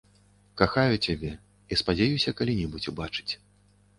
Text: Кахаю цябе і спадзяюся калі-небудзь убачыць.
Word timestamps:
Кахаю 0.61 0.95
цябе 1.07 1.31
і 1.75 1.77
спадзяюся 1.81 2.33
калі-небудзь 2.39 2.91
убачыць. 2.93 3.29